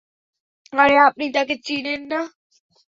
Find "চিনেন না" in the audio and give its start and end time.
1.65-2.21